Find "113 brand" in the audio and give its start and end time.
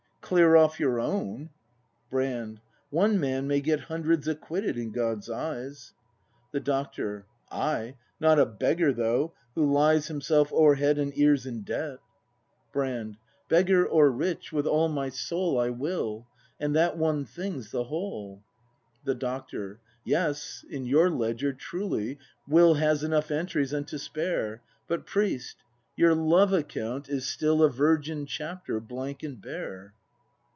13.09-13.65